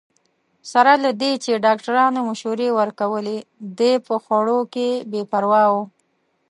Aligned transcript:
سره 0.71 0.93
له 1.03 1.11
دې 1.21 1.31
چې 1.43 1.61
ډاکټرانو 1.65 2.19
مشورې 2.29 2.69
ورکولې، 2.79 3.37
دی 3.79 3.93
په 4.07 4.15
خوړو 4.23 4.59
کې 4.73 4.89
بې 5.11 5.21
پروا 5.31 5.63
وو. 5.73 5.83